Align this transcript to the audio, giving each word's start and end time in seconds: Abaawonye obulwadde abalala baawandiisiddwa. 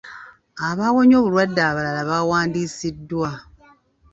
Abaawonye 0.67 1.15
obulwadde 1.19 1.61
abalala 1.69 2.01
baawandiisiddwa. 2.09 3.29